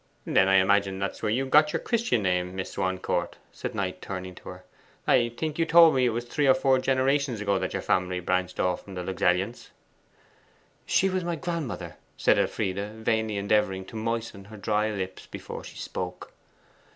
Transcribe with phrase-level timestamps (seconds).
[0.25, 3.75] 'Then I imagine this to be where you got your Christian name, Miss Swancourt?' said
[3.75, 4.63] Knight, turning to her.
[5.07, 8.19] 'I think you told me it was three or four generations ago that your family
[8.19, 9.69] branched off from the Luxellians?'
[10.87, 15.77] 'She was my grandmother,' said Elfride, vainly endeavouring to moisten her dry lips before she
[15.77, 16.33] spoke.